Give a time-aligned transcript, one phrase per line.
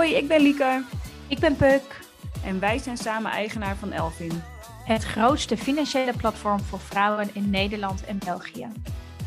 [0.00, 0.82] Hoi, ik ben Lieke.
[1.28, 2.00] Ik ben Puk.
[2.44, 4.42] En wij zijn samen eigenaar van Elvin.
[4.84, 8.68] Het grootste financiële platform voor vrouwen in Nederland en België.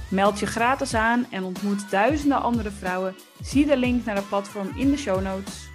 [0.09, 3.16] Meld je gratis aan en ontmoet duizenden andere vrouwen.
[3.41, 5.70] Zie de link naar het platform in de show notes.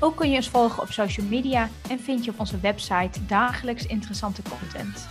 [0.00, 3.86] Ook kun je ons volgen op social media en vind je op onze website dagelijks
[3.86, 5.06] interessante content.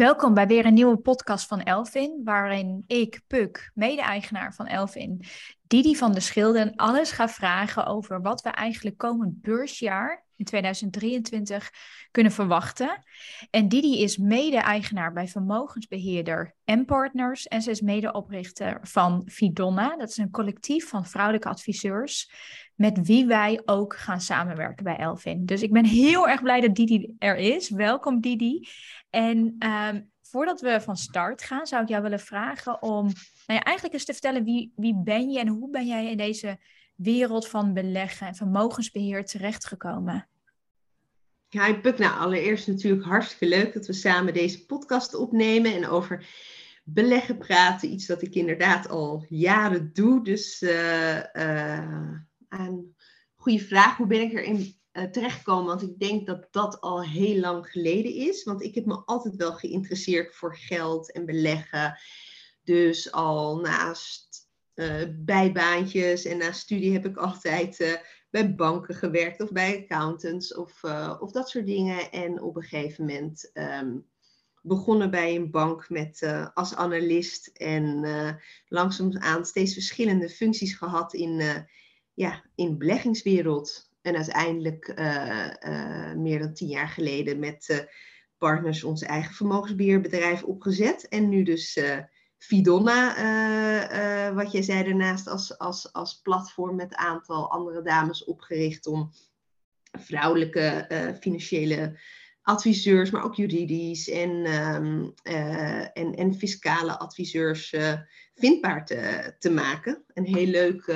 [0.00, 5.24] Welkom bij weer een nieuwe podcast van Elvin, waarin ik, Puk, mede-eigenaar van Elvin,
[5.66, 11.70] Didi van der Schilden, alles ga vragen over wat we eigenlijk komend beursjaar in 2023
[12.10, 13.04] kunnen verwachten.
[13.50, 19.96] En Didi is mede-eigenaar bij vermogensbeheerder en partners en ze is medeoprichter van Fidonna.
[19.96, 22.32] Dat is een collectief van vrouwelijke adviseurs
[22.74, 25.46] met wie wij ook gaan samenwerken bij Elvin.
[25.46, 27.70] Dus ik ben heel erg blij dat Didi er is.
[27.70, 28.68] Welkom Didi.
[29.10, 33.04] En um, voordat we van start gaan, zou ik jou willen vragen om
[33.46, 36.16] nou ja, eigenlijk eens te vertellen wie, wie ben je en hoe ben jij in
[36.16, 36.58] deze
[36.94, 40.29] wereld van beleggen en vermogensbeheer terechtgekomen?
[41.50, 46.26] Ik Puk, nou allereerst natuurlijk hartstikke leuk dat we samen deze podcast opnemen en over
[46.84, 47.92] beleggen praten.
[47.92, 50.24] Iets dat ik inderdaad al jaren doe.
[50.24, 52.10] Dus uh, uh,
[52.48, 52.96] een
[53.34, 55.66] goede vraag, hoe ben ik erin uh, terechtkomen.
[55.66, 58.44] Want ik denk dat dat al heel lang geleden is.
[58.44, 61.98] Want ik heb me altijd wel geïnteresseerd voor geld en beleggen.
[62.64, 64.48] Dus al naast
[65.08, 70.84] bijbaantjes en na studie heb ik altijd bij banken gewerkt of bij accountants of,
[71.20, 72.10] of dat soort dingen.
[72.10, 74.06] En op een gegeven moment um,
[74.62, 78.04] begonnen bij een bank met, als analist en
[78.68, 81.66] langzaamaan steeds verschillende functies gehad in,
[82.14, 83.90] ja, in beleggingswereld.
[84.02, 87.78] En uiteindelijk uh, uh, meer dan tien jaar geleden met uh,
[88.38, 91.08] partners ons eigen vermogensbeheerbedrijf opgezet.
[91.08, 91.80] En nu dus
[92.40, 98.86] Fidonna, wat jij zei daarnaast, als, als, als platform met een aantal andere dames opgericht
[98.86, 99.10] om
[99.98, 100.86] vrouwelijke
[101.20, 101.98] financiële
[102.42, 105.14] adviseurs, maar ook juridisch en, um,
[105.92, 107.74] en, en fiscale adviseurs
[108.34, 110.04] vindbaar te, te maken.
[110.14, 110.94] En heel leuk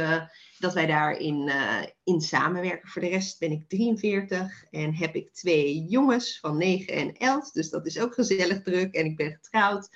[0.59, 1.53] dat wij daarin
[2.05, 2.89] in samenwerken.
[2.89, 7.51] Voor de rest ben ik 43 en heb ik twee jongens van 9 en 11.
[7.51, 9.89] Dus dat is ook gezellig druk en ik ben getrouwd.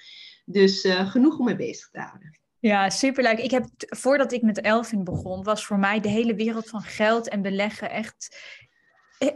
[0.50, 2.38] Dus uh, genoeg om me bezig te houden.
[2.58, 3.38] Ja, superleuk.
[3.38, 7.28] Ik heb, voordat ik met Elvin begon, was voor mij de hele wereld van geld
[7.28, 8.38] en beleggen echt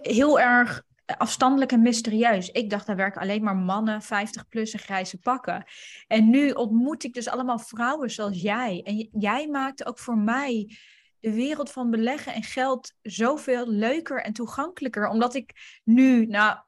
[0.02, 2.48] heel erg afstandelijk en mysterieus.
[2.48, 5.64] Ik dacht, daar werken alleen maar mannen, 50 plus en grijze pakken.
[6.06, 8.82] En nu ontmoet ik dus allemaal vrouwen zoals jij.
[8.84, 10.76] En jij maakte ook voor mij
[11.20, 15.08] de wereld van beleggen en geld zoveel leuker en toegankelijker.
[15.08, 16.58] Omdat ik nu, nou,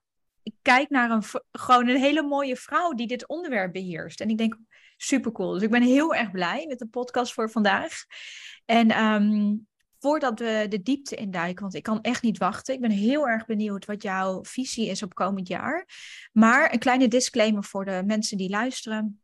[0.64, 4.20] kijk naar een, gewoon een hele mooie vrouw die dit onderwerp beheerst.
[4.20, 4.56] En ik denk,
[4.96, 5.52] super cool.
[5.52, 7.92] Dus ik ben heel erg blij met de podcast voor vandaag.
[8.64, 9.66] En um,
[9.98, 12.74] voordat we de diepte induiken, want ik kan echt niet wachten.
[12.74, 15.88] Ik ben heel erg benieuwd wat jouw visie is op komend jaar.
[16.32, 19.20] Maar een kleine disclaimer voor de mensen die luisteren.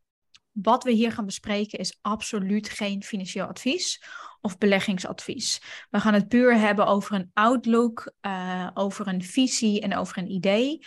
[0.52, 4.02] Wat we hier gaan bespreken is absoluut geen financieel advies
[4.40, 5.62] of beleggingsadvies.
[5.90, 10.30] We gaan het puur hebben over een outlook, uh, over een visie en over een
[10.30, 10.78] idee.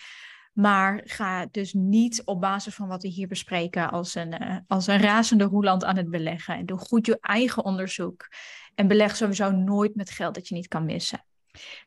[0.53, 4.87] Maar ga dus niet op basis van wat we hier bespreken als een, uh, als
[4.87, 6.55] een razende roeland aan het beleggen.
[6.55, 8.27] En doe goed je eigen onderzoek.
[8.75, 11.25] En beleg sowieso nooit met geld dat je niet kan missen.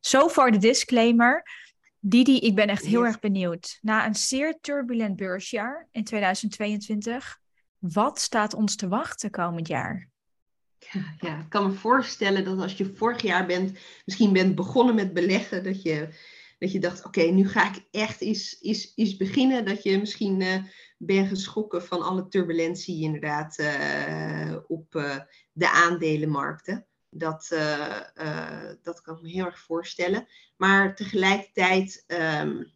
[0.01, 1.43] So far de disclaimer.
[1.99, 3.79] Didi, ik ben echt heel erg benieuwd.
[3.83, 7.39] Na een zeer turbulent beursjaar in 2022,
[7.79, 10.09] wat staat ons te wachten komend jaar?
[10.79, 14.95] Ja, ja, ik kan me voorstellen dat als je vorig jaar bent, misschien bent begonnen
[14.95, 16.09] met beleggen, dat je,
[16.59, 19.65] dat je dacht, oké, nu ga ik echt eens, eens, eens beginnen.
[19.65, 20.65] Dat je misschien uh,
[20.99, 25.19] bent geschrokken van alle turbulentie inderdaad uh, op uh,
[25.53, 26.87] de aandelenmarkten.
[27.11, 27.49] Dat,
[28.83, 30.27] dat kan ik me heel erg voorstellen.
[30.57, 32.73] Maar tegelijkertijd um,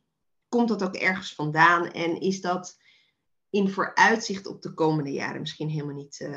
[0.48, 2.78] komt dat ook ergens vandaan en is dat
[3.50, 6.28] in vooruitzicht op de komende jaren misschien helemaal niet,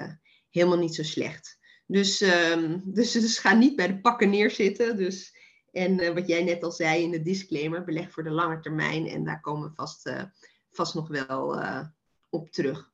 [0.50, 1.60] helemaal niet zo slecht.
[1.88, 4.98] Dus, um, dus, dus ga niet bij de pakken neerzitten.
[4.98, 5.36] Dus,
[5.74, 9.08] en uh, wat jij net al zei in de disclaimer, beleg voor de lange termijn.
[9.08, 10.24] En daar komen we vast, uh,
[10.70, 11.88] vast nog wel uh,
[12.30, 12.92] op terug.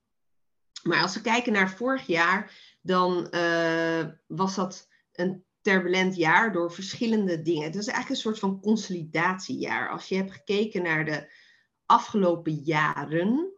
[0.83, 3.29] Maar als we kijken naar vorig jaar, dan
[4.27, 7.63] was dat een turbulent jaar door verschillende dingen.
[7.63, 9.89] Het is eigenlijk een soort van consolidatiejaar.
[9.89, 11.31] Als je hebt gekeken naar de
[11.85, 13.53] afgelopen jaren,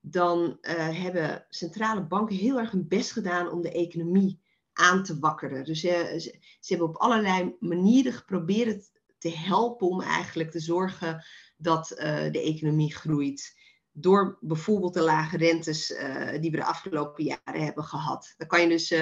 [0.00, 4.40] dan hebben centrale banken heel erg hun best gedaan om de economie
[4.74, 5.64] aan te wakkeren.
[5.64, 6.14] Dus ze,
[6.60, 11.24] ze, hebben op allerlei manieren geprobeerd te helpen om eigenlijk te zorgen
[11.56, 11.96] dat uh,
[12.30, 13.62] de economie groeit.
[13.92, 18.34] Door bijvoorbeeld de lage rentes uh, die we de afgelopen jaren hebben gehad.
[18.36, 18.92] Dan kan je dus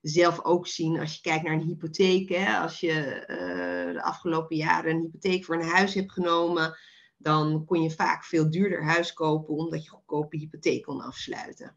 [0.00, 2.28] zelf ook zien als je kijkt naar een hypotheek.
[2.28, 6.78] Hè, als je eh, de afgelopen jaren een hypotheek voor een huis hebt genomen,
[7.16, 11.76] dan kon je vaak veel duurder huis kopen omdat je goedkope hypotheek kon afsluiten.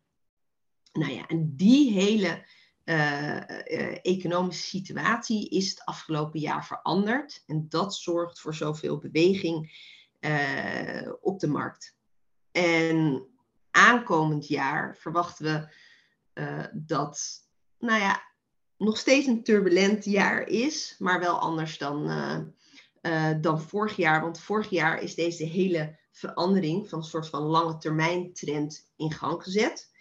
[0.93, 2.45] Nou ja, en die hele
[4.01, 7.43] economische situatie is het afgelopen jaar veranderd.
[7.45, 9.81] En dat zorgt voor zoveel beweging
[10.19, 11.95] uh, op de markt.
[12.51, 13.27] En
[13.71, 15.67] aankomend jaar verwachten we
[16.73, 17.47] dat,
[17.79, 18.23] nou ja,
[18.77, 22.05] nog steeds een turbulent jaar is, maar wel anders dan,
[23.41, 24.21] dan vorig jaar.
[24.21, 29.11] Want vorig jaar is deze hele verandering van een soort van lange termijn trend in
[29.11, 29.92] gang gezet.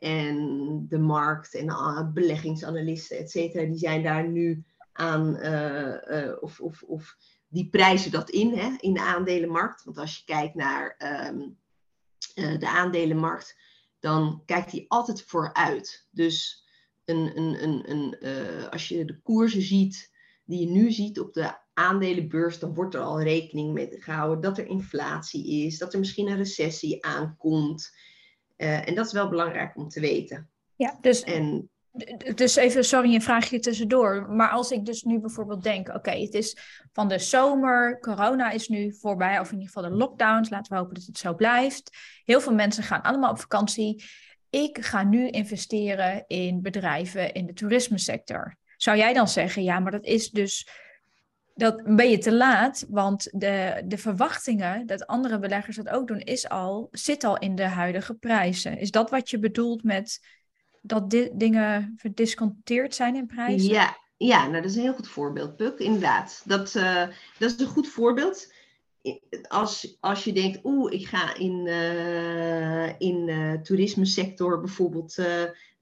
[0.00, 6.36] En de markt en uh, beleggingsanalisten, et cetera, die zijn daar nu aan, uh, uh,
[6.40, 7.16] of, of, of
[7.48, 9.84] die prijzen dat in, hè, in de aandelenmarkt.
[9.84, 10.96] Want als je kijkt naar
[11.28, 11.58] um,
[12.34, 13.56] de aandelenmarkt,
[13.98, 16.06] dan kijkt die altijd vooruit.
[16.10, 16.64] Dus
[17.04, 20.10] een, een, een, een, als je de koersen ziet
[20.44, 24.58] die je nu ziet op de aandelenbeurs, dan wordt er al rekening mee gehouden dat
[24.58, 27.96] er inflatie is, dat er misschien een recessie aankomt.
[28.60, 30.50] Uh, en dat is wel belangrijk om te weten.
[30.76, 31.70] Ja, dus, en,
[32.34, 34.30] dus even, sorry, een vraagje tussendoor.
[34.30, 36.56] Maar als ik dus nu bijvoorbeeld denk, oké, het is
[36.92, 40.78] van de zomer, corona is nu voorbij, of in ieder geval de lockdowns, laten we
[40.78, 41.90] hopen dat het zo blijft.
[42.24, 44.04] Heel veel mensen gaan allemaal op vakantie.
[44.50, 48.56] Ik ga nu investeren in bedrijven in de toerismesector.
[48.76, 50.68] Zou jij dan zeggen, ja, maar dat is dus
[51.60, 56.20] dat ben je te laat, want de, de verwachtingen dat andere beleggers dat ook doen,
[56.20, 58.78] is al, zit al in de huidige prijzen.
[58.78, 60.20] Is dat wat je bedoelt met
[60.82, 63.72] dat di dingen verdisconteerd zijn in prijzen?
[63.72, 66.42] Ja, ja nou, dat is een heel goed voorbeeld, Puk, inderdaad.
[66.44, 67.06] Dat, uh,
[67.38, 68.52] dat is een goed voorbeeld.
[69.48, 75.16] Als, als je denkt, oeh, ik ga in, uh, in uh, toerisme-sector bijvoorbeeld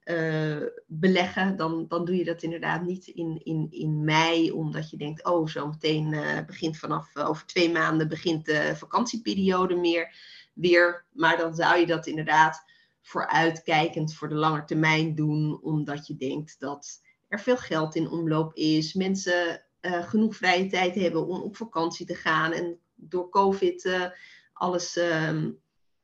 [0.08, 4.96] uh, beleggen, dan, dan doe je dat inderdaad niet in, in, in mei, omdat je
[4.96, 10.14] denkt, oh, zo meteen uh, begint vanaf uh, over twee maanden begint de vakantieperiode meer,
[10.54, 11.04] weer.
[11.12, 12.64] Maar dan zou je dat inderdaad
[13.02, 18.54] vooruitkijkend voor de lange termijn doen, omdat je denkt dat er veel geld in omloop
[18.54, 24.10] is, mensen genoeg vrije tijd hebben om op vakantie te gaan en door COVID
[24.52, 25.50] alles, ehm,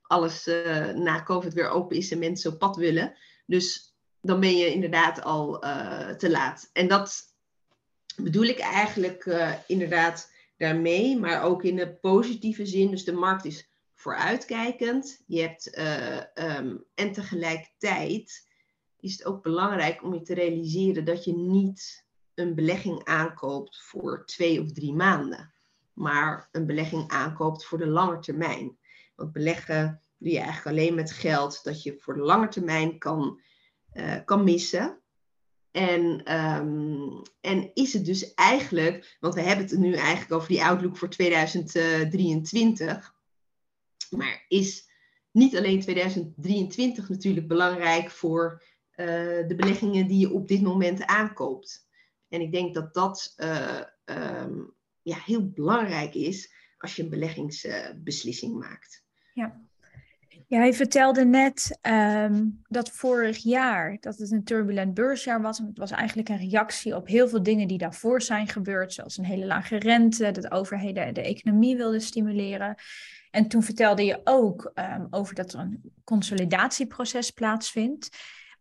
[0.02, 0.44] alles
[0.94, 3.14] na COVID weer open is en mensen op pad willen.
[3.46, 3.94] Dus
[4.24, 6.70] dan ben je inderdaad al uh, te laat.
[6.72, 7.22] En dat
[8.16, 12.90] bedoel ik eigenlijk uh, inderdaad daarmee, maar ook in de positieve zin.
[12.90, 15.22] Dus de markt is vooruitkijkend.
[15.26, 18.48] Je hebt, uh, um, en tegelijkertijd
[19.00, 22.04] is het ook belangrijk om je te realiseren dat je niet
[22.34, 25.52] een belegging aankoopt voor twee of drie maanden,
[25.92, 28.78] maar een belegging aankoopt voor de lange termijn.
[29.14, 33.40] Want beleggen doe je eigenlijk alleen met geld dat je voor de lange termijn kan
[33.94, 34.99] uh, kan missen.
[35.70, 40.64] En, um, en is het dus eigenlijk, want we hebben het nu eigenlijk over die
[40.64, 43.14] outlook voor 2023,
[44.11, 44.88] maar is
[45.31, 48.62] niet alleen 2023 natuurlijk belangrijk voor
[48.96, 49.06] uh,
[49.49, 51.88] de beleggingen die je op dit moment aankoopt.
[52.29, 58.58] En ik denk dat dat uh, um, ja, heel belangrijk is als je een beleggingsbeslissing
[58.58, 59.05] maakt.
[59.32, 59.62] Ja.
[60.46, 65.58] Ja, hij vertelde net um, dat vorig jaar dat het een turbulent beursjaar was.
[65.58, 68.93] Het was eigenlijk een reactie op heel veel dingen die daarvoor zijn gebeurd.
[68.93, 72.74] Zoals een hele lage rente, dat overheden de economie wilden stimuleren.
[73.31, 78.08] En toen vertelde je ook um, over dat er een consolidatieproces plaatsvindt.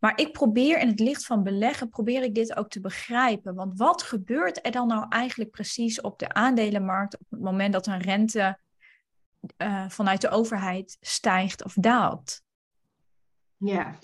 [0.00, 3.54] Maar ik probeer in het licht van beleggen, probeer ik dit ook te begrijpen.
[3.54, 7.86] Want wat gebeurt er dan nou eigenlijk precies op de aandelenmarkt op het moment dat
[7.86, 8.58] een rente
[9.58, 12.42] uh, vanuit de overheid stijgt of daalt.
[13.56, 13.98] Ja,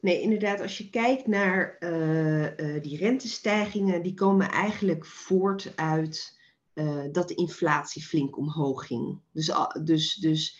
[0.00, 6.42] nee, inderdaad, als je kijkt naar uh, uh, die rentestijgingen, die komen eigenlijk voort uit
[7.12, 9.20] dat de inflatie flink omhoog ging.
[9.32, 9.52] Dus,
[9.82, 10.58] dus, dus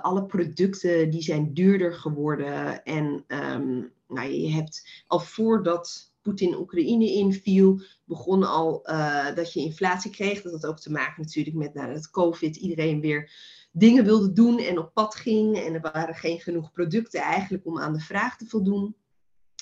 [0.00, 7.12] alle producten die zijn duurder geworden en um, nou, je hebt al voordat Poetin Oekraïne
[7.12, 10.42] inviel, begon al uh, dat je inflatie kreeg.
[10.42, 13.30] Dat had ook te maken natuurlijk met nadat nou, COVID iedereen weer
[13.72, 15.58] dingen wilde doen en op pad ging.
[15.58, 18.96] En er waren geen genoeg producten eigenlijk om aan de vraag te voldoen.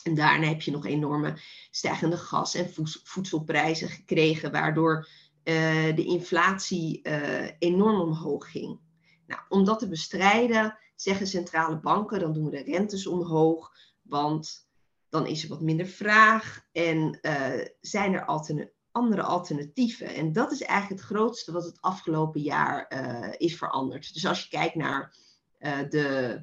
[0.02, 1.38] En daarna heb je nog enorme
[1.70, 2.70] stijgende gas- en
[3.04, 5.08] voedselprijzen gekregen, waardoor
[5.44, 8.80] uh, de inflatie uh, enorm omhoog ging.
[9.26, 14.70] Nou, om dat te bestrijden, zeggen centrale banken, dan doen we de rentes omhoog, want
[15.12, 20.06] dan is er wat minder vraag en uh, zijn er altern andere alternatieven.
[20.06, 24.14] En dat is eigenlijk het grootste wat het afgelopen jaar uh, is veranderd.
[24.14, 25.16] Dus als je kijkt naar
[25.60, 26.40] uh, de,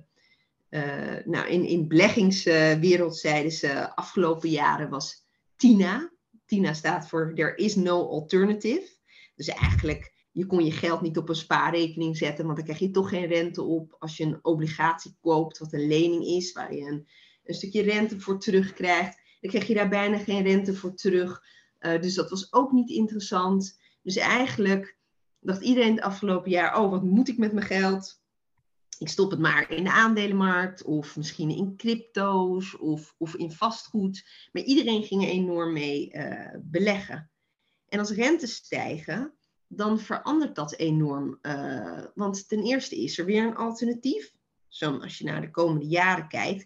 [1.25, 6.11] nou, in, in beleggingswereld zeiden ze afgelopen jaren was TINA.
[6.45, 8.89] TINA staat voor There is no alternative.
[9.35, 12.91] Dus eigenlijk, je kon je geld niet op een spaarrekening zetten, want dan krijg je
[12.91, 13.95] toch geen rente op.
[13.99, 17.07] Als je een obligatie koopt, wat een lening is, waar je een,
[17.49, 21.43] een stukje rente voor terugkrijgt, dan krijg je daar bijna geen rente voor terug.
[21.79, 23.79] Uh, dus dat was ook niet interessant.
[24.01, 24.97] Dus eigenlijk
[25.39, 28.21] dacht iedereen het afgelopen jaar: oh, wat moet ik met mijn geld?
[28.97, 34.23] Ik stop het maar in de aandelenmarkt, of misschien in crypto's, of, of in vastgoed.
[34.51, 37.31] Maar iedereen ging er enorm mee uh, beleggen.
[37.87, 39.33] En als rentes stijgen,
[39.67, 41.39] dan verandert dat enorm.
[41.41, 44.33] Uh, want ten eerste is er weer een alternatief.
[44.67, 46.65] Zo als je naar de komende jaren kijkt,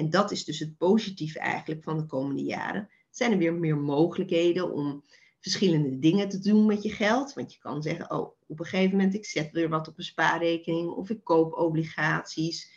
[0.00, 3.76] en dat is dus het positieve eigenlijk van de komende jaren, zijn er weer meer
[3.76, 5.04] mogelijkheden om
[5.40, 7.32] verschillende dingen te doen met je geld.
[7.32, 10.04] Want je kan zeggen, oh, op een gegeven moment ik zet weer wat op een
[10.04, 12.70] spaarrekening of ik koop obligaties.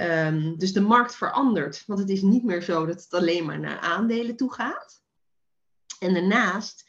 [0.00, 3.60] Um, dus de markt verandert, want het is niet meer zo dat het alleen maar
[3.60, 5.02] naar aandelen toe gaat.
[5.98, 6.88] En daarnaast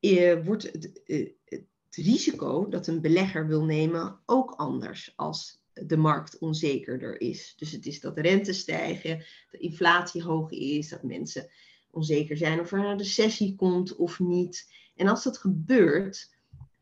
[0.00, 5.96] eh, wordt het, eh, het, risico dat een belegger wil nemen ook anders als de
[5.96, 7.54] markt onzekerder is.
[7.56, 11.50] Dus het is dat de rente stijgen, de inflatie hoog is, dat mensen
[11.90, 14.72] onzeker zijn of er een recessie komt of niet.
[14.96, 16.32] En als dat gebeurt,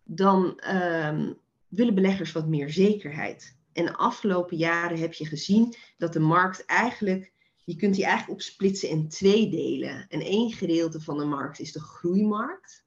[0.04, 3.56] dan um, willen beleggers wat meer zekerheid.
[3.72, 7.32] En de afgelopen jaren heb je gezien dat de markt eigenlijk,
[7.64, 10.06] je kunt die eigenlijk opsplitsen in twee delen.
[10.08, 12.84] En één gedeelte van de markt is de groeimarkt,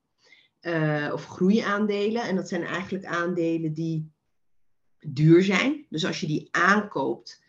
[0.61, 2.23] uh, of groeiaandelen.
[2.23, 4.13] En dat zijn eigenlijk aandelen die
[5.05, 5.85] duur zijn.
[5.89, 7.43] Dus als je die aankoopt,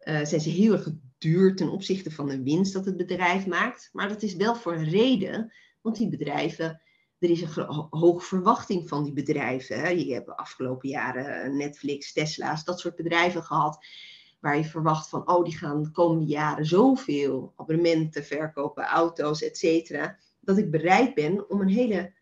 [0.00, 3.90] uh, zijn ze heel erg duur ten opzichte van de winst dat het bedrijf maakt.
[3.92, 6.80] Maar dat is wel voor een reden, want die bedrijven,
[7.18, 9.80] er is een hoge verwachting van die bedrijven.
[9.80, 9.88] Hè.
[9.88, 13.86] Je hebt de afgelopen jaren Netflix, Tesla's, dat soort bedrijven gehad.
[14.40, 20.16] Waar je verwacht van, oh, die gaan de komende jaren zoveel abonnementen verkopen, auto's, et.
[20.40, 22.12] Dat ik bereid ben om een hele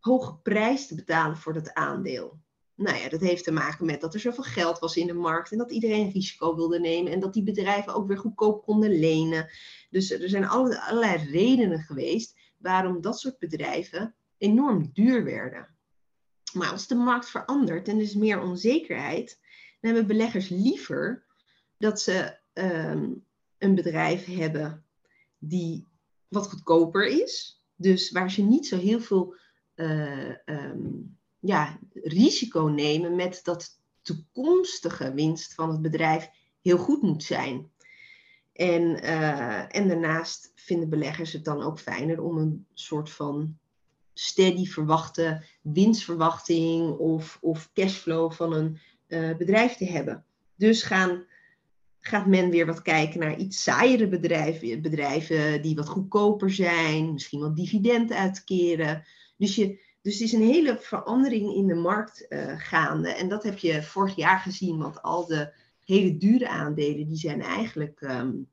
[0.00, 2.42] hoge prijs te betalen voor dat aandeel.
[2.76, 5.52] Nou ja, dat heeft te maken met dat er zoveel geld was in de markt
[5.52, 9.50] en dat iedereen risico wilde nemen en dat die bedrijven ook weer goedkoop konden lenen.
[9.90, 15.68] Dus er zijn allerlei redenen geweest waarom dat soort bedrijven enorm duur werden.
[16.52, 19.38] Maar als de markt verandert en er is meer onzekerheid,
[19.80, 21.26] dan hebben beleggers liever
[21.78, 23.12] dat ze ehm,
[23.58, 24.84] een bedrijf hebben
[25.38, 25.86] die
[26.28, 27.62] wat goedkoper is.
[27.74, 29.34] Dus waar ze niet zo heel veel
[29.74, 36.30] uh, um, ja, risico nemen met dat toekomstige winst van het bedrijf
[36.62, 37.70] heel goed moet zijn.
[38.52, 43.58] En, uh, en daarnaast vinden beleggers het dan ook fijner om een soort van
[44.14, 50.24] steady verwachte winstverwachting of, of cashflow van een uh, bedrijf te hebben.
[50.56, 51.24] Dus gaan,
[52.00, 57.40] gaat men weer wat kijken naar iets saaiere bedrijven, bedrijven die wat goedkoper zijn, misschien
[57.40, 59.04] wat dividend uitkeren.
[59.36, 63.08] Dus je, dus het is een hele verandering in de markt uh, gaande.
[63.08, 65.52] En dat heb je vorig jaar gezien, want al de
[65.84, 68.48] hele dure aandelen, die zijn eigenlijk um,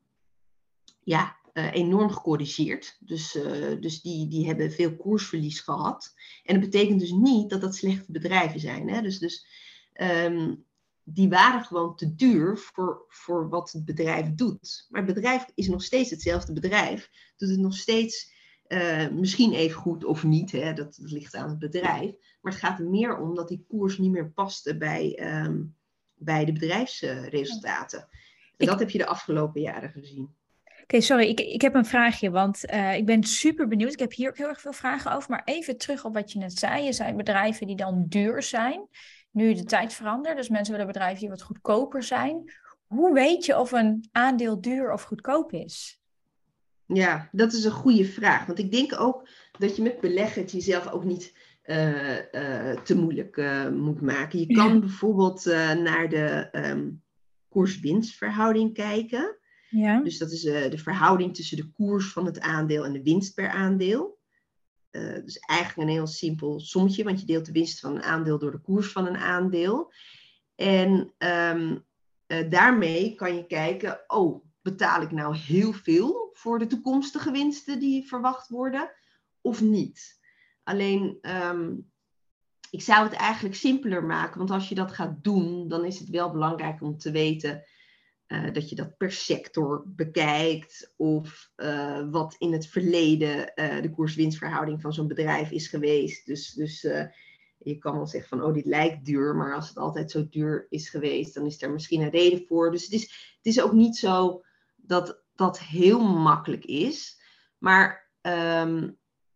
[1.02, 2.96] ja, uh, enorm gecorrigeerd.
[3.00, 6.14] Dus, uh, dus die, die hebben veel koersverlies gehad.
[6.44, 8.88] En dat betekent dus niet dat dat slechte bedrijven zijn.
[8.88, 9.02] Hè?
[9.02, 9.46] Dus, dus
[9.94, 10.64] um,
[11.02, 14.86] die waren gewoon te duur voor, voor wat het bedrijf doet.
[14.88, 17.10] Maar het bedrijf is nog steeds hetzelfde bedrijf.
[17.36, 18.32] Doet het nog steeds
[18.72, 22.12] uh, misschien even goed of niet, hè, dat, dat, ligt aan het bedrijf.
[22.40, 25.76] Maar het gaat er meer om dat die koers niet meer paste bij, um,
[26.14, 28.08] bij de bedrijfsresultaten.
[28.56, 30.34] En dat heb je de afgelopen jaren gezien.
[30.64, 33.92] Oké, okay, sorry, ik, ik heb een vraagje, want uh, ik ben super benieuwd.
[33.92, 36.38] Ik heb hier ook heel erg veel vragen over, maar even terug op wat je
[36.38, 36.84] net zei.
[36.84, 38.88] Je zei bedrijven die dan duur zijn,
[39.30, 40.36] nu de tijd verandert.
[40.36, 42.52] Dus mensen willen bedrijven die wat goedkoper zijn.
[42.86, 46.01] Hoe weet je of een aandeel duur of goedkoop is?
[46.92, 48.46] Ja, dat is een goede vraag.
[48.46, 51.34] Want ik denk ook dat je met beleggen het jezelf ook niet
[51.64, 54.38] uh, uh, te moeilijk uh, moet maken.
[54.38, 54.78] Je kan ja.
[54.78, 55.44] bijvoorbeeld
[55.82, 57.02] naar de um,
[57.48, 59.36] koers-winstverhouding kijken.
[59.70, 60.00] Ja.
[60.02, 63.48] Dus dat is de verhouding tussen de koers van het aandeel en de winst per
[63.48, 64.18] aandeel.
[65.24, 68.50] dus eigenlijk een heel simpel sommetje, want je deelt de winst van een aandeel door
[68.50, 69.92] de koers van een aandeel.
[70.54, 71.84] En um,
[72.48, 78.06] daarmee kan je kijken, oh, betaal ik nou heel veel voor de toekomstige winsten die
[78.06, 78.90] verwacht worden
[79.40, 80.20] of niet?
[80.62, 81.90] Alleen, um,
[82.70, 86.08] ik zou het eigenlijk simpeler maken, want als je dat gaat doen, dan is het
[86.08, 87.64] wel belangrijk om te weten
[88.28, 93.90] uh, dat je dat per sector bekijkt of uh, wat in het verleden uh, de
[93.90, 96.26] koers-winstverhouding van zo'n bedrijf is geweest.
[96.26, 96.80] Dus, dus
[97.58, 100.66] je kan wel zeggen van, oh, dit lijkt duur, maar als het altijd zo duur
[100.68, 102.70] is geweest, dan is er misschien een reden voor.
[102.70, 103.02] Dus het is,
[103.36, 104.44] het is ook niet zo
[104.76, 107.20] dat dat heel makkelijk is.
[107.58, 108.90] Maar ehm,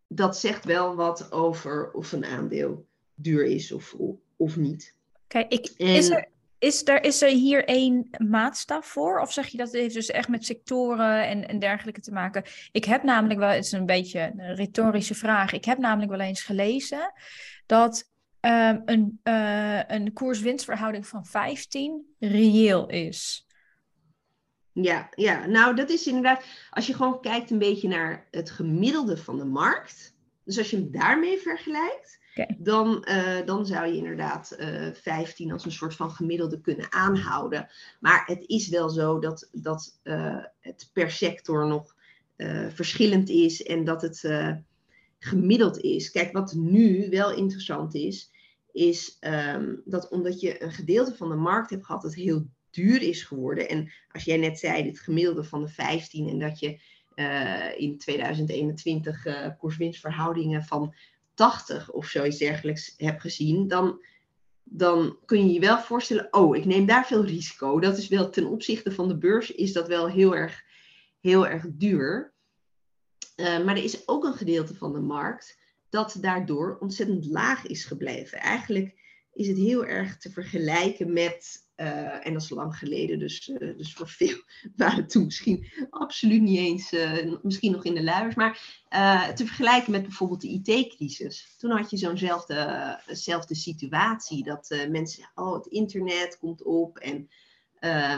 [0.07, 3.97] dat zegt wel wat over of een aandeel duur is of,
[4.37, 4.95] of niet.
[5.27, 9.21] Kijk, ik, is, er, is, er, is er hier één maatstaf voor?
[9.21, 12.45] Of zeg je dat het heeft dus echt met sectoren en, en dergelijke te maken?
[12.73, 15.53] Ik heb namelijk wel, het is een beetje een retorische vraag.
[15.53, 17.13] Ik heb namelijk wel eens gelezen
[17.67, 18.11] dat
[18.41, 23.47] um, een, uh, een koers-winstverhouding van 15 reëel is.
[24.83, 29.17] Ja, ja, nou dat is inderdaad, als je gewoon kijkt een beetje naar het gemiddelde
[29.17, 32.19] van de markt, dus als je hem daarmee vergelijkt,
[32.59, 37.69] dan, uh, dan zou je inderdaad uh, 15 als een soort van gemiddelde kunnen aanhouden.
[38.01, 41.95] Maar het is wel zo dat, dat uh, het per sector nog
[42.69, 44.29] verschillend is en dat het
[45.19, 46.11] gemiddeld is.
[46.11, 48.31] Kijk, wat nu wel interessant is,
[48.73, 53.03] is um, dat omdat je een gedeelte van de markt hebt gehad dat heel duur
[53.03, 53.69] is geworden.
[53.69, 56.81] En als jij net zei, het gemiddelde van de 15 en dat je
[57.15, 60.95] uh, in 2021 uh, koerswinstverhoudingen van
[61.35, 64.03] 80 of zoiets dergelijks hebt gezien, dan,
[64.63, 67.81] dan kun je je wel voorstellen, oh, ik neem daar veel risico.
[67.81, 70.63] Dat is wel ten opzichte van de beurs is dat wel heel erg,
[71.21, 72.35] heel erg duur.
[73.37, 77.85] Uh, maar er is ook een gedeelte van de markt dat daardoor ontzettend laag is
[77.85, 78.39] gebleven.
[78.39, 79.06] Eigenlijk
[79.37, 83.77] is het heel erg te vergelijken met, uh, en dat is lang geleden, dus, uh,
[83.77, 84.43] dus voor veel
[84.77, 88.85] waren toen misschien absoluut niet eens, uh, misschien nog in de luiers, maar
[89.35, 91.55] te vergelijken met bijvoorbeeld de IT-crisis.
[91.59, 97.29] Toen had je zo'nzelfde situatie, dat mensen oh het internet komt op en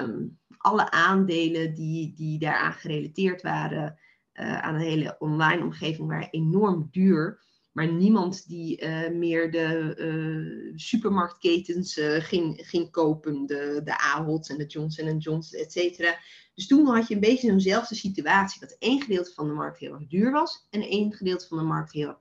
[0.03, 3.99] um, alle aandelen die, die daaraan gerelateerd waren,
[4.33, 7.47] aan een hele online omgeving, waren enorm duur.
[7.79, 12.17] Maar niemand die uh, meer de uh, supermarktketens uh,
[12.57, 16.19] ging, kopen, de, de Ahold en de Johnson Johnson, et cetera.
[16.55, 19.93] Dus toen had je een beetje zo'nzelfde situatie, dat één gedeelte van de markt heel
[19.93, 22.19] erg duur was en één gedeelte van de markt heel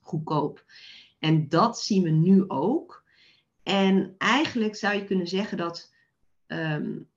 [0.00, 0.64] goedkoop.
[1.18, 3.04] En dat zien we nu ook.
[3.62, 5.92] En eigenlijk zou je kunnen zeggen dat
[6.46, 7.08] um,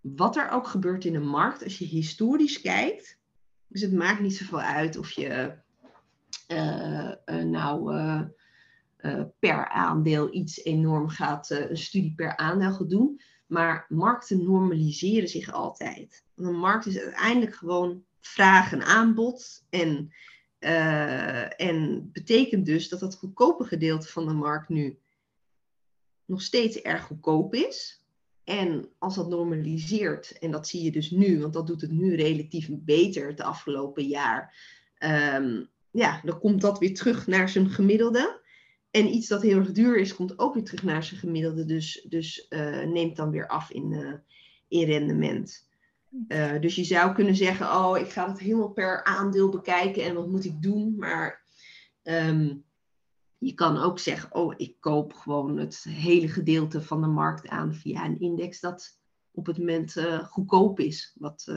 [0.00, 3.18] wat er ook gebeurt in de markt, als je historisch kijkt,
[3.68, 5.62] dus het maakt niet zoveel uit of je
[7.44, 8.20] nou uh,
[9.38, 13.20] per aandeel iets enorm gaat, een studie per aandeel gaat doen.
[13.46, 16.24] Maar markten normaliseren zich altijd.
[16.34, 19.64] Want een markt is uiteindelijk gewoon vraag en aanbod.
[19.70, 20.12] En,
[21.56, 24.98] en betekent dus dat dat goedkope gedeelte van de markt nu
[26.24, 28.04] nog steeds erg goedkoop is.
[28.44, 32.14] En als dat normaliseert, en dat zie je dus nu, want dat doet het nu
[32.14, 34.56] relatief beter het afgelopen jaar.
[35.34, 38.40] Um, ja, dan komt dat weer terug naar zijn gemiddelde.
[38.90, 41.64] En iets dat heel erg duur is, komt ook weer terug naar zijn gemiddelde.
[41.64, 44.14] Dus, dus uh, neemt dan weer af in, uh,
[44.68, 45.68] in rendement.
[46.28, 50.14] Uh, dus je zou kunnen zeggen, oh, ik ga het helemaal per aandeel bekijken en
[50.14, 50.96] wat moet ik doen?
[50.96, 51.44] Maar
[52.02, 52.64] um,
[53.38, 57.74] je kan ook zeggen, oh, ik koop gewoon het hele gedeelte van de markt aan
[57.74, 58.98] via een index dat
[59.30, 59.94] op het moment
[60.28, 61.14] goedkoop is.
[61.18, 61.52] Wat,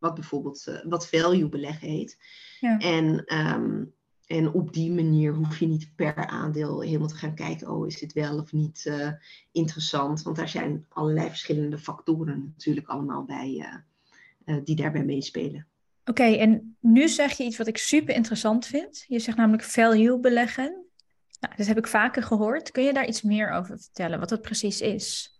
[0.00, 2.18] wat bijvoorbeeld uh, wat value beleggen heet.
[2.60, 2.78] Ja.
[2.78, 3.94] En, um,
[4.26, 7.98] en op die manier hoef je niet per aandeel helemaal te gaan kijken, oh is
[7.98, 9.10] dit wel of niet uh,
[9.52, 10.22] interessant.
[10.22, 13.72] Want daar zijn allerlei verschillende factoren natuurlijk allemaal bij
[14.44, 15.66] uh, die daarbij meespelen.
[16.00, 19.04] Oké, okay, en nu zeg je iets wat ik super interessant vind.
[19.08, 20.84] Je zegt namelijk value beleggen.
[21.40, 22.70] Nou, dat heb ik vaker gehoord.
[22.70, 25.38] Kun je daar iets meer over vertellen, wat dat precies is?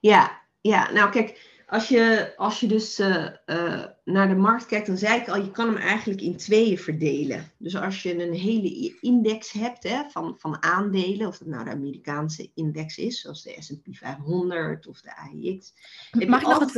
[0.00, 4.86] Ja, ja nou kijk, als je, als je dus uh, uh, naar de markt kijkt,
[4.86, 7.52] dan zei ik al, je kan hem eigenlijk in tweeën verdelen.
[7.58, 11.70] Dus als je een hele index hebt hè, van, van aandelen, of het nou de
[11.70, 15.72] Amerikaanse index is, zoals de S&P 500 of de AIX.
[16.10, 16.70] Mag ik nog,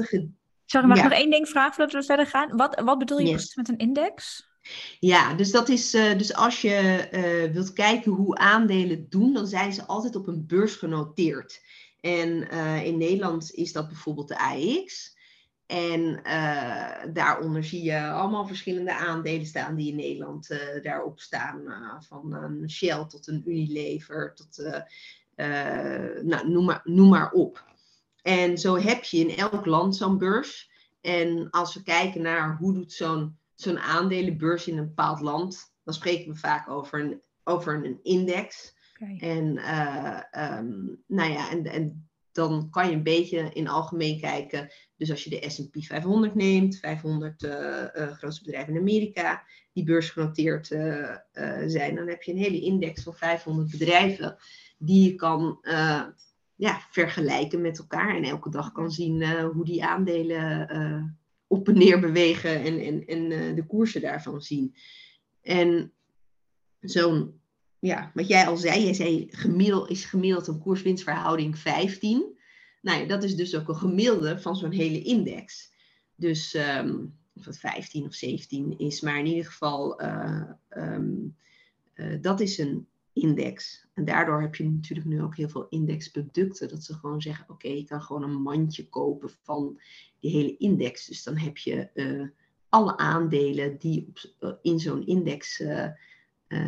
[0.64, 1.02] sorry, mag ja.
[1.02, 2.56] nog één ding vragen voordat we verder gaan?
[2.56, 3.54] Wat, wat bedoel je yes.
[3.54, 4.48] met een index?
[5.00, 9.72] Ja, dus dat is, uh, dus als je wilt kijken hoe aandelen doen, dan zijn
[9.72, 11.60] ze altijd op een beurs genoteerd.
[12.06, 15.14] En uh, in Nederland is dat bijvoorbeeld de AEX.
[15.66, 21.62] En uh, daaronder zie je allemaal verschillende aandelen staan die in Nederland uh, daarop staan.
[22.08, 24.82] van een Shell tot een Unilever, tot
[26.22, 27.64] nou, noem, maar, noem maar op.
[28.22, 30.70] En zo heb je in elk land zo'n beurs.
[31.00, 35.94] En als we kijken naar hoe doet zo'n zo'n aandelenbeurs in een bepaald land, dan
[35.94, 38.75] spreken we vaak over een, over een index.
[39.00, 39.18] Okay.
[39.18, 40.20] En, uh,
[40.58, 44.68] um, nou ja, en, en dan kan je een beetje in algemeen kijken.
[44.96, 47.46] Dus als je de S&P 500 neemt, 500
[47.92, 50.66] grootste bedrijven in Amerika, die beursgenoteerd
[51.66, 54.36] zijn, dan heb je een hele index van 500 bedrijven
[54.78, 55.58] die je kan
[56.54, 62.00] ja, vergelijken met elkaar en elke dag kan zien hoe die aandelen op en neer
[62.00, 64.74] bewegen en, en, en de koersen daarvan zien.
[65.42, 65.92] En
[66.80, 67.40] zo'n
[67.86, 72.38] ja, wat jij al zei, jij zei gemiddeld, is gemiddeld een koerswinstverhouding 15.
[72.82, 75.72] Nou ja, dat is dus ook een gemiddelde van zo'n hele index.
[76.16, 81.36] Dus um, of het 15 of 17 is, maar in ieder geval, uh, um,
[81.94, 83.86] uh, dat is een index.
[83.94, 86.68] En daardoor heb je natuurlijk nu ook heel veel indexproducten.
[86.68, 89.80] Dat ze gewoon zeggen, oké, je kan gewoon een mandje kopen van
[90.20, 91.06] die hele index.
[91.06, 92.28] Dus dan heb je uh,
[92.68, 95.62] alle aandelen die op, in zo'n index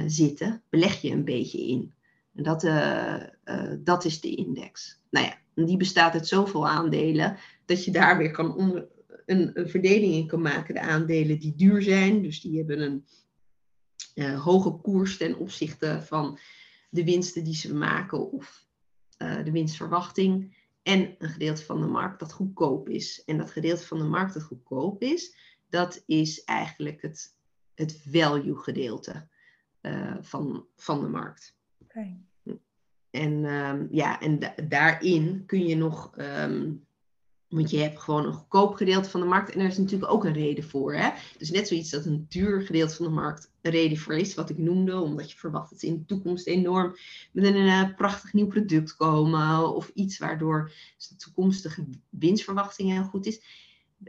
[0.07, 1.95] zitten, beleg je een beetje in.
[2.39, 5.01] En dat, uh, uh, dat is de index.
[5.11, 7.37] Nou ja, die bestaat uit zoveel aandelen
[7.67, 10.75] dat je daar weer kan een, een, verdeling in kan maken.
[10.75, 12.81] De aandelen die duur zijn, dus die hebben
[14.15, 16.39] een hoge koers ten opzichte van
[16.91, 18.67] de winsten die ze maken of
[19.19, 20.57] de winstverwachting.
[20.83, 23.23] En een gedeelte van de markt dat goedkoop is.
[23.25, 25.37] En dat gedeelte van de markt dat goedkoop is,
[25.69, 27.35] dat is eigenlijk het,
[27.75, 29.29] het value gedeelte.
[29.81, 31.57] Eh, van, van de markt.
[31.83, 32.21] Okay.
[33.11, 36.87] En, um, ja, en da daarin kun je nog, um,
[37.49, 40.25] want je hebt gewoon een goedkoop gedeelte van de markt en daar is natuurlijk ook
[40.25, 40.95] een reden voor.
[40.95, 41.11] Hè?
[41.39, 44.51] Dus net zoiets dat een duur gedeelte van de markt een reden voor is, wat
[44.51, 46.97] ik noemde, omdat je verwacht dat ze in de toekomst enorm
[47.33, 50.73] met een uh, prachtig nieuw product komen of iets waardoor
[51.09, 53.43] de toekomstige winstverwachting heel goed is,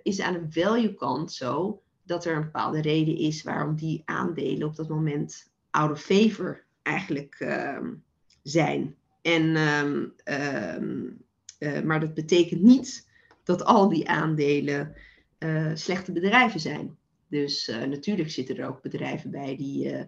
[0.03, 4.67] is aan de value kant zo dat er een bepaalde reden is waarom die aandelen
[4.67, 7.93] op dat moment out of favor eigenlijk ehm,
[8.43, 8.95] zijn.
[9.21, 11.07] En, ehm, ehm,
[11.57, 13.07] eh, maar dat betekent niet
[13.43, 14.95] dat al die aandelen
[15.39, 16.97] uh, slechte bedrijven zijn.
[17.27, 20.07] Dus uh, natuurlijk zitten er ook bedrijven bij die,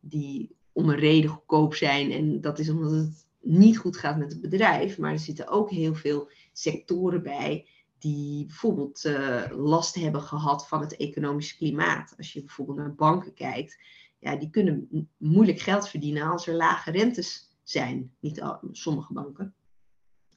[0.00, 2.10] die om een reden goedkoop zijn.
[2.12, 4.98] En dat is omdat het niet goed gaat met het bedrijf.
[4.98, 7.66] Maar er zitten ook heel veel sectoren bij
[7.98, 9.08] die bijvoorbeeld
[9.50, 12.14] last hebben gehad van het economische klimaat.
[12.16, 13.78] Als je bijvoorbeeld naar banken kijkt,
[14.24, 18.14] ja, die kunnen moeilijk geld verdienen als er lage rentes zijn.
[18.20, 19.54] Niet sommige banken.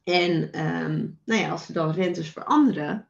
[0.04, 3.08] En um, nou ja, als er dan rentes veranderen,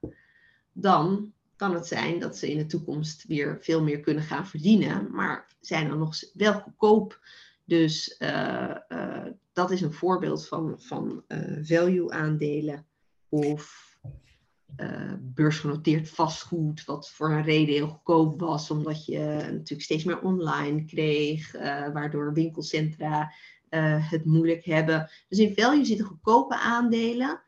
[0.71, 5.11] dan kan het zijn dat ze in de toekomst weer veel meer kunnen gaan verdienen,
[5.11, 7.19] maar zijn dan nog wel goedkoop.
[7.65, 12.85] Dus uh, uh, dat is een voorbeeld van, van uh, value aandelen
[13.29, 13.87] of
[14.75, 19.19] uh, beursgenoteerd vastgoed, wat voor een reden heel goedkoop was, omdat je
[19.51, 21.62] natuurlijk steeds meer online kreeg, uh,
[21.93, 23.34] waardoor winkelcentra
[23.69, 25.10] uh, het moeilijk hebben.
[25.27, 27.41] Dus in value zitten goedkope aandelen,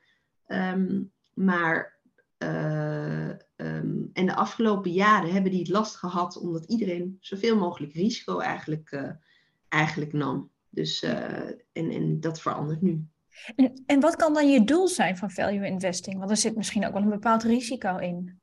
[0.48, 2.00] um, maar
[2.38, 8.40] um, en de afgelopen jaren hebben die het last gehad omdat iedereen zoveel mogelijk risico
[8.40, 9.18] eigenlijk,
[9.68, 10.50] eigenlijk nam.
[10.70, 13.08] Dus, en, en dat verandert nu.
[13.56, 16.18] En, en wat kan dan je doel zijn van value investing?
[16.18, 18.40] Want er zit misschien ook wel een bepaald risico in.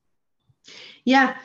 [1.02, 1.36] Ja,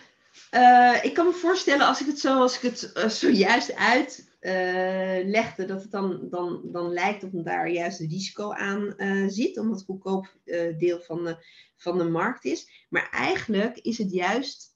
[0.51, 5.61] uh, ik kan me voorstellen als ik het zo, als ik het uh, zojuist uitlegde,
[5.63, 8.95] uh, dat het dan, dan, dan lijkt dat daar juist risico aan
[9.29, 10.35] zit, omdat het goedkoop
[10.77, 11.45] deel van de,
[11.77, 12.85] van de markt is.
[12.89, 14.75] Maar eigenlijk is het juist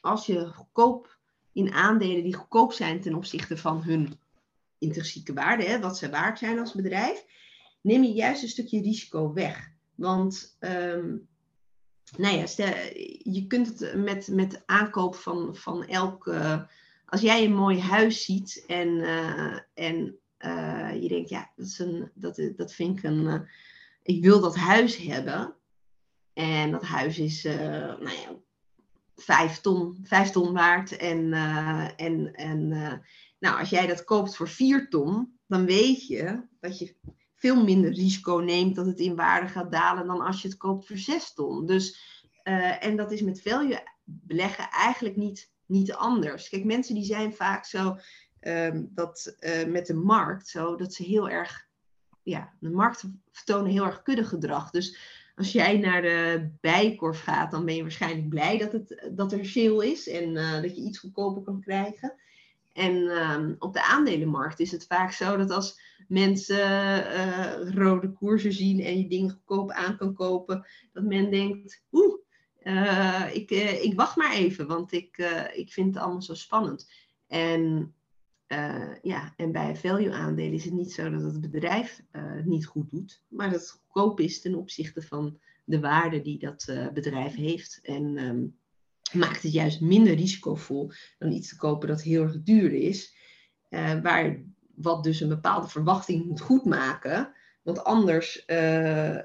[0.00, 1.18] als je goedkoop
[1.52, 4.18] in aandelen die goedkoop zijn ten opzichte van hun
[4.78, 7.24] intrinsieke waarde, hè, wat ze waard zijn als bedrijf,
[7.84, 9.70] neem je juist een stukje risico weg.
[9.94, 11.28] Want um,
[12.16, 12.44] nou ja,
[13.22, 16.34] je kunt het met, met aankoop van, van elk.
[17.06, 21.78] Als jij een mooi huis ziet en, uh, en uh, je denkt, ja, dat, is
[21.78, 23.48] een, dat, dat vind ik een.
[24.02, 25.54] ik wil dat huis hebben.
[26.32, 28.36] En dat huis is, nou ja,
[29.16, 30.96] vijf ton, vijf ton waard.
[30.96, 31.32] En,
[31.96, 32.68] en, en
[33.38, 36.94] nou, als jij dat koopt voor vier ton, dan weet je dat je
[37.44, 40.86] veel minder risico neemt dat het in waarde gaat dalen dan als je het koopt
[40.86, 41.66] voor 6 ton.
[41.66, 41.98] Dus,
[42.44, 46.48] uh, en dat is met value beleggen eigenlijk niet, niet anders.
[46.48, 47.96] Kijk, mensen die zijn vaak zo
[48.40, 51.68] um, dat uh, met de markt, zo dat ze heel erg,
[52.22, 54.70] ja, de markt vertonen heel erg kuddegedrag.
[54.70, 54.98] Dus
[55.34, 59.46] als jij naar de bijkorf gaat, dan ben je waarschijnlijk blij dat, het, dat er
[59.46, 62.14] sale is en uh, dat je iets goedkoper kan krijgen.
[62.74, 68.52] En um, op de aandelenmarkt is het vaak zo dat als mensen uh, rode koersen
[68.52, 72.18] zien en je dingen goedkoop aan kan kopen, dat men denkt, oeh,
[72.62, 75.16] uh, ik, uh, ik wacht maar even, want ik,
[75.54, 76.90] ik vind het allemaal zo spannend.
[77.26, 77.94] En
[79.02, 82.90] ja, en bij value aandelen is het niet zo dat het bedrijf uh, niet goed
[82.90, 87.80] doet, maar dat het goedkoop is ten opzichte van de waarde die dat bedrijf heeft.
[87.82, 88.56] En um,
[89.14, 93.16] maakt het juist minder risicovol dan iets te kopen dat heel erg duur is,
[94.02, 94.42] waar,
[94.74, 97.32] wat dus een bepaalde verwachting moet goedmaken.
[97.62, 98.42] Want anders,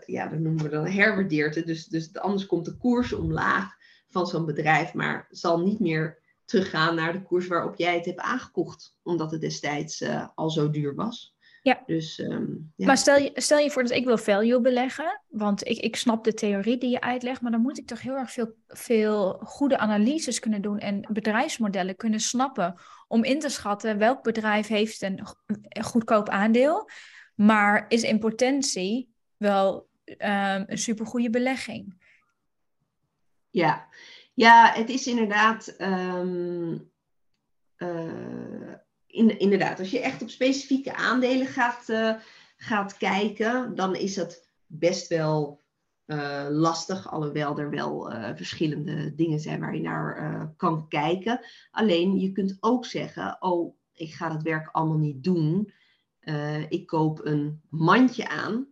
[0.06, 1.66] ja, dat noemen we dan herwaardeert het.
[1.66, 3.78] Dus, dus anders komt de koers omlaag
[4.10, 8.20] van zo'n bedrijf, maar zal niet meer teruggaan naar de koers waarop jij het hebt
[8.20, 11.38] aangekocht, omdat het destijds uh, al zo duur was.
[11.70, 11.84] Ja.
[11.86, 12.86] Dus, um, ja.
[12.86, 16.24] Maar stel je, stel je voor dat ik wil value beleggen, want ik, ik snap
[16.24, 19.78] de theorie die je uitlegt, maar dan moet ik toch heel erg veel, veel goede
[19.78, 22.76] analyses kunnen doen en bedrijfsmodellen kunnen snappen
[23.08, 26.90] om in te schatten welk bedrijf heeft een, een goedkoop aandeel,
[27.36, 32.08] maar is in potentie wel um, een supergoeie belegging.
[33.50, 33.88] Ja,
[34.34, 35.76] ja, het is inderdaad.
[35.78, 36.92] Um,
[37.78, 38.74] uh,
[39.12, 42.16] in, inderdaad, als je echt op specifieke aandelen gaat, uh,
[42.58, 45.62] gaat kijken, dan is het best wel
[46.06, 47.12] uh, lastig.
[47.12, 51.40] Alhoewel er wel verschillende dingen zijn waar je naar kan kijken.
[51.72, 55.74] Alleen je kunt ook zeggen: Oh, ik ga het werk allemaal niet doen.
[56.70, 58.68] ik koop een mandje aan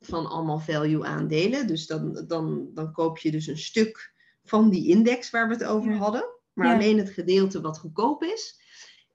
[0.00, 1.66] van allemaal value aandelen.
[1.66, 4.12] Dus dan, dan, dan koop je dus een stuk
[4.44, 6.24] van die index waar we het over hadden.
[6.52, 8.60] Maar alleen het gedeelte wat goedkoop is.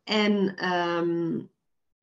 [0.08, 1.40] En, ehm,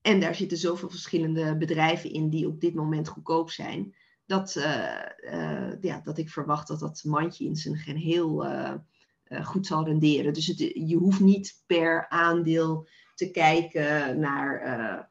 [0.00, 3.94] en daar zitten zoveel verschillende bedrijven in die op dit moment goedkoop zijn.
[4.26, 8.74] Dat, uh, uh, ja, dat ik verwacht dat dat mandje in zijn geheel uh,
[9.42, 10.32] goed zal renderen.
[10.32, 15.08] Dus je hoeft niet per aandeel te kijken naar.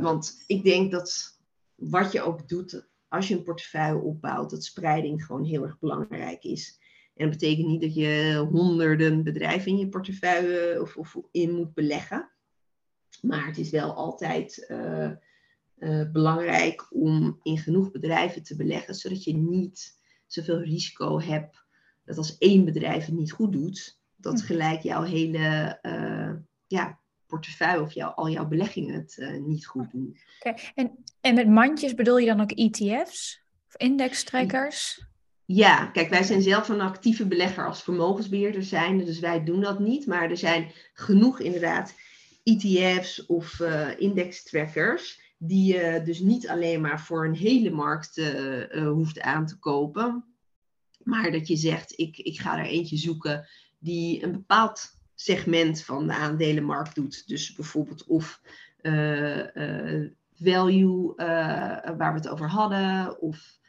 [0.00, 1.38] want ik denk dat
[1.74, 6.44] wat je ook doet als je een portefeuille opbouwt, dat spreiding gewoon heel erg belangrijk
[6.44, 6.79] is.
[7.14, 11.74] En dat betekent niet dat je honderden bedrijven in je portefeuille of, of in moet
[11.74, 12.30] beleggen.
[13.22, 15.10] Maar het is wel altijd uh,
[15.78, 21.64] uh, belangrijk om in genoeg bedrijven te beleggen, zodat je niet zoveel risico hebt
[22.04, 26.32] dat als één bedrijf het niet goed doet, dat gelijk jouw hele uh,
[26.66, 30.18] ja, portefeuille of jouw, al jouw beleggingen het niet goed doen.
[30.38, 30.72] Okay.
[30.74, 35.08] En, en met mandjes bedoel je dan ook ETF's of indextrekkers?
[35.52, 39.78] Ja, kijk, wij zijn zelf een actieve belegger als vermogensbeheerder zijn, dus wij doen dat
[39.78, 40.06] niet.
[40.06, 41.94] Maar er zijn genoeg inderdaad
[42.42, 48.88] ETF's of uh, indextrackers die je dus niet alleen maar voor een hele markt uh,
[48.88, 50.24] hoeft aan te kopen.
[51.02, 53.46] Maar dat je zegt, ik, ik ga er eentje zoeken
[53.78, 57.28] die een bepaald segment van de aandelenmarkt doet.
[57.28, 58.40] Dus bijvoorbeeld of
[60.34, 61.14] value,
[61.96, 63.59] waar we het over hadden, of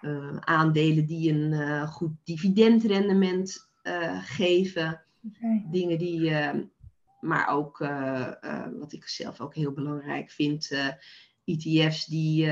[0.00, 5.02] uh, aandelen die een uh, goed dividendrendement uh, geven.
[5.28, 5.66] Okay.
[5.70, 6.32] Dingen die,
[7.20, 7.78] maar ook
[8.78, 10.70] wat ik zelf ook heel belangrijk vind,
[11.44, 12.48] ETF's die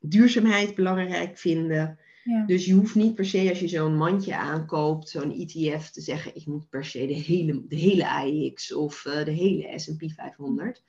[0.00, 1.98] duurzaamheid belangrijk vinden.
[2.24, 2.44] Ja.
[2.46, 6.36] Dus je hoeft niet per se als je zo'n mandje aankoopt, zo'n ETF, te zeggen
[6.36, 10.84] ik moet per se de hele, de hele AEX of de hele S&P 500.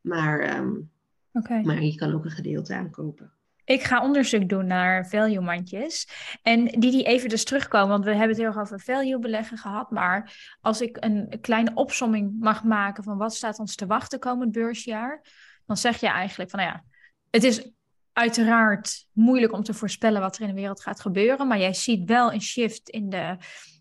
[0.00, 0.90] Maar, um,
[1.32, 1.62] okay.
[1.62, 3.35] maar je kan ook een gedeelte aankopen.
[3.66, 6.08] Ik ga onderzoek doen naar value mandjes.
[6.42, 9.58] En die die even dus terugkomen, want we hebben het heel erg over value beleggen
[9.58, 9.90] gehad.
[9.90, 14.52] Maar als ik een kleine opsomming mag maken van wat staat ons te wachten komend
[14.52, 15.22] beursjaar,
[15.66, 16.84] dan zeg je eigenlijk van nou ja,
[17.30, 17.70] het is
[18.12, 21.46] uiteraard moeilijk om te voorspellen wat er in de wereld gaat gebeuren.
[21.46, 23.36] Maar jij ziet wel een shift in de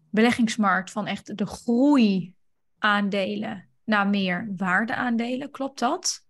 [0.10, 2.34] beleggingsmarkt van echt de groei
[2.78, 5.52] aandelen naar meer waardeaandelen.
[5.52, 6.25] Klopt dat?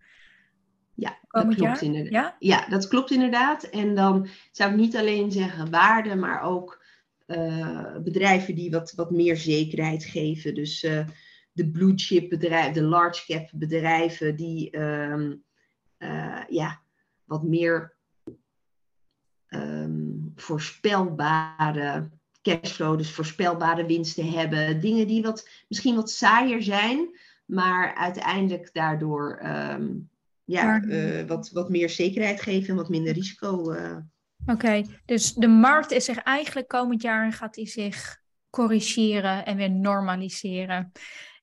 [0.96, 2.12] Ja, dat klopt inderdaad.
[2.12, 2.36] Ja?
[2.40, 2.68] ja?
[2.70, 3.64] dat klopt inderdaad.
[3.64, 6.84] En dan zou ik niet alleen zeggen waarde, maar ook
[7.28, 10.56] uh, bedrijven die wat, wat meer zekerheid geven.
[10.56, 11.06] Dus uh,
[11.52, 15.44] de blue chip bedrijven, de large cap bedrijven die um,
[16.00, 16.82] uh, ja,
[17.26, 17.96] wat meer
[19.50, 22.10] um, voorspelbare
[22.42, 24.82] cashflow, dus voorspelbare winsten hebben.
[24.82, 30.10] Dingen die wat, misschien wat saaier zijn, maar uiteindelijk daardoor um,
[30.46, 33.74] ja, uh, wat, wat meer zekerheid geven en wat minder risico.
[33.74, 33.98] Uh.
[34.42, 39.58] Oké, okay, dus de markt is zich eigenlijk komend jaar gaat die zich corrigeren en
[39.58, 40.92] weer normaliseren.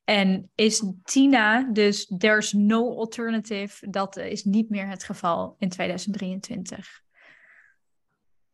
[0.04, 7.02] En is Tina, dus there's no alternative, dat is niet meer het geval in 2023.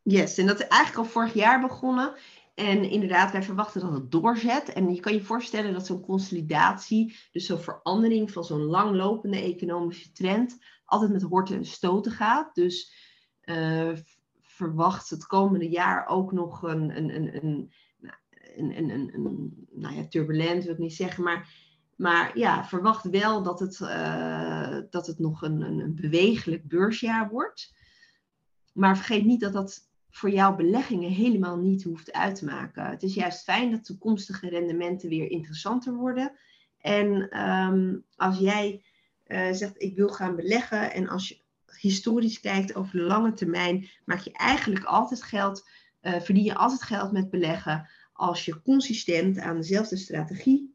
[0.02, 2.12] Yes, en dat is eigenlijk al vorig jaar begonnen.
[2.58, 4.72] En inderdaad, wij verwachten dat het doorzet.
[4.72, 10.12] En je kan je voorstellen dat zo'n consolidatie, dus zo'n verandering van zo'n langlopende economische
[10.12, 12.54] trend, altijd met horten en stoten gaat.
[12.54, 12.92] Dus
[13.44, 13.92] uh,
[14.42, 17.70] verwacht het komende jaar ook nog een, een, een, een,
[18.56, 21.66] een, een, een, nou ja, turbulent wil ik niet zeggen, maar
[21.96, 27.74] Maar ja, verwacht wel dat het, uh, dat het nog een, een bewegelijk beursjaar wordt.
[28.72, 32.86] Maar vergeet niet dat dat voor jouw beleggingen helemaal niet hoeft uit te maken.
[32.86, 36.32] Het is juist fijn dat toekomstige rendementen weer interessanter worden.
[36.78, 38.82] En um, als jij
[39.26, 41.40] uh, zegt, ik wil gaan beleggen en als je
[41.80, 45.68] historisch kijkt over de lange termijn, maak je eigenlijk altijd geld,
[46.02, 50.74] uh, verdien je altijd geld met beleggen als je consistent aan dezelfde strategie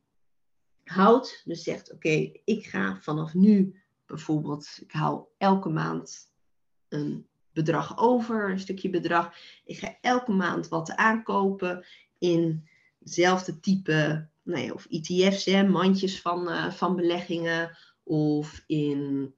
[0.84, 1.42] houdt.
[1.46, 6.32] Dus zegt, oké, ik ga vanaf nu bijvoorbeeld, ik hou elke maand
[6.90, 9.36] een bedrag over, een stukje bedrag.
[9.66, 11.86] Ik ga elke maand wat aankopen
[12.18, 12.68] in
[13.00, 19.34] hetzelfde type, nou of ETF's, hè, mandjes van, uh, van beleggingen, of in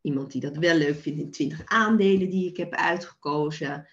[0.00, 3.88] iemand die dat wel leuk vindt, in 20 aandelen die ik heb uitgekozen.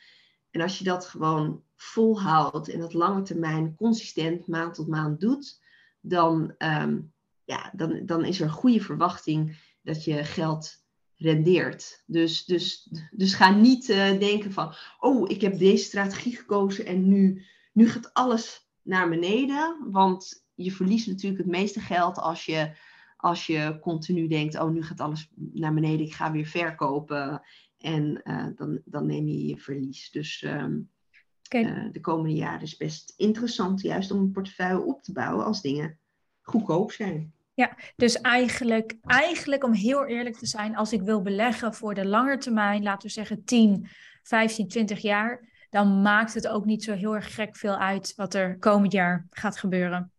[0.51, 5.59] En als je dat gewoon volhoudt en dat lange termijn consistent maand tot maand doet,
[6.01, 10.80] dan, um, ja, dan, dan is er goede verwachting dat je geld
[11.21, 12.03] rendeert.
[12.05, 17.07] Dus, dus, dus ga niet uh, denken van, oh, ik heb deze strategie gekozen en
[17.07, 19.87] nu, nu gaat alles naar beneden.
[19.91, 22.77] Want je verliest natuurlijk het meeste geld als je,
[23.17, 27.41] als je continu denkt, oh, nu gaat alles naar beneden, ik ga weer verkopen.
[27.77, 30.11] En uh, dan, dan neem je je verlies.
[30.11, 30.89] Dus um,
[31.55, 35.61] uh, de komende jaren is best interessant juist om een portefeuille op te bouwen als
[35.61, 35.99] dingen
[36.41, 37.33] goedkoop zijn.
[37.53, 42.05] Ja, dus eigenlijk, eigenlijk om heel eerlijk te zijn, als ik wil beleggen voor de
[42.05, 43.87] lange termijn, laten we zeggen 10,
[44.23, 48.33] 15, 20 jaar, dan maakt het ook niet zo heel erg gek veel uit wat
[48.33, 50.11] er komend jaar gaat gebeuren.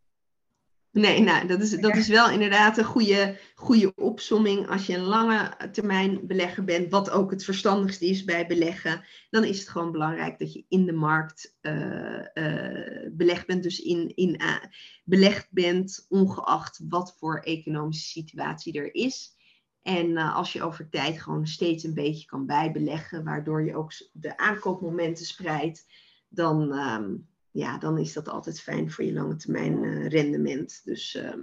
[0.93, 4.69] Nee, nou, dat is, dat is wel inderdaad een goede, goede opsomming.
[4.69, 9.45] Als je een lange termijn belegger bent, wat ook het verstandigste is bij beleggen, dan
[9.45, 13.63] is het gewoon belangrijk dat je in de markt uh, uh, belegd bent.
[13.63, 14.57] Dus in, in, uh,
[15.05, 19.37] belegd bent, ongeacht wat voor economische situatie er is.
[19.83, 24.37] En als je over tijd gewoon steeds een beetje kan bijbeleggen, waardoor je ook de
[24.37, 25.87] aankoopmomenten spreidt,
[26.29, 26.73] dan.
[26.73, 30.81] Um, ja, dan is dat altijd fijn voor je lange termijn uh, rendement.
[30.85, 31.35] Dus, uh,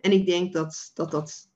[0.00, 1.48] en ik denk dat dat, dat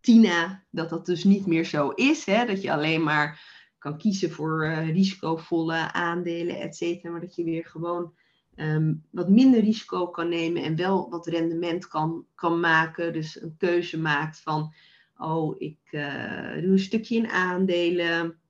[0.00, 2.24] Tina, dat dat dus niet meer zo is.
[2.24, 2.46] Hè?
[2.46, 7.10] Dat je alleen maar kan kiezen voor uh, risicovolle aandelen, et cetera.
[7.10, 8.14] Maar dat je weer gewoon
[8.56, 13.12] um, wat minder risico kan nemen en wel wat rendement kan, kan maken.
[13.12, 14.74] Dus een keuze maakt van,
[15.16, 18.40] oh, ik uh, doe een stukje in aandelen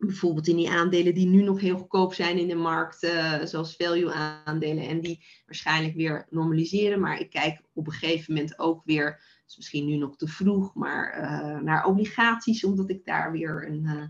[0.00, 3.76] bijvoorbeeld in die aandelen die nu nog heel goedkoop zijn in de markt, uh, zoals
[3.76, 7.00] value aandelen, en die waarschijnlijk weer normaliseren.
[7.00, 10.74] Maar ik kijk op een gegeven moment ook weer, is misschien nu nog te vroeg,
[10.74, 14.04] maar uh, naar obligaties, omdat ik daar weer een, uh,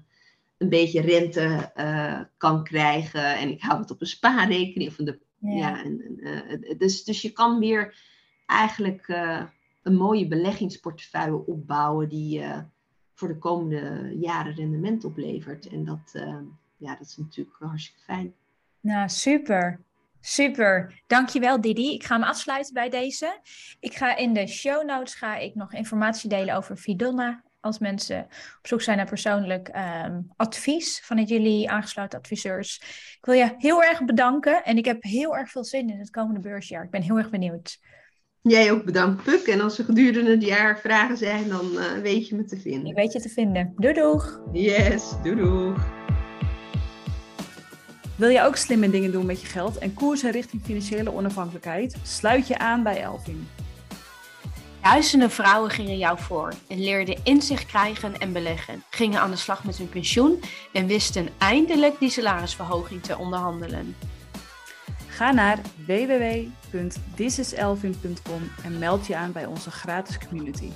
[0.59, 1.73] een beetje rente
[2.37, 3.37] kan krijgen.
[3.37, 4.91] En ik hou het op een spaarrekening.
[4.91, 5.57] Of de, ja.
[5.57, 7.95] ja en, dus, dus je kan weer
[8.47, 9.09] eigenlijk
[9.83, 12.43] een mooie beleggingsportefeuille opbouwen die
[13.21, 15.69] voor de komende jaren rendement oplevert.
[15.69, 16.37] En dat, uh,
[16.77, 18.35] ja, dat is natuurlijk hartstikke fijn.
[18.81, 19.81] Nou, super.
[20.21, 21.95] Super, dankjewel Didi.
[21.95, 23.39] Ik ga hem afsluiten bij deze.
[23.81, 27.43] Ik ga in de show notes ga ik nog informatie delen over Vidonna.
[27.61, 28.25] Als mensen
[28.59, 29.71] op zoek zijn naar persoonlijk
[30.05, 32.77] um, advies vanuit jullie aangesloten adviseurs.
[33.19, 36.11] Ik wil je heel erg bedanken en ik heb heel erg veel zin in het
[36.11, 36.85] komende beursjaar.
[36.85, 37.79] Ik ben heel erg benieuwd.
[38.43, 39.47] Jij ook bedankt, Puk.
[39.47, 42.87] En als er gedurende het jaar vragen zijn, dan uh, weet je me te vinden.
[42.87, 43.73] Ik weet je te vinden.
[43.77, 44.41] Doei doeg!
[44.53, 45.85] Yes, doei doeg!
[48.17, 51.97] Wil je ook slimme dingen doen met je geld en koersen richting financiële onafhankelijkheid?
[52.03, 53.49] Sluit je aan bij Elvin.
[54.83, 59.65] Duizenden vrouwen gingen jou voor en leerden inzicht krijgen en beleggen, gingen aan de slag
[59.65, 60.41] met hun pensioen
[60.73, 63.95] en wisten eindelijk die salarisverhoging te onderhandelen.
[65.21, 70.69] Ga naar www.thisiselvin.com en meld je aan bij onze gratis community.